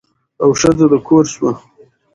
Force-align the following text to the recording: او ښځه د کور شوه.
او 0.43 0.49
ښځه 0.59 0.85
د 0.91 0.93
کور 1.07 1.25
شوه. 1.33 1.51